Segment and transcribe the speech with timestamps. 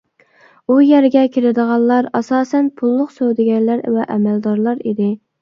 [0.71, 5.13] ئۇ يەرگە كىرىدىغانلار ئاساسەن پۇللۇق سودىگەرلەر ۋە ئەمەلدارلار ئىدى.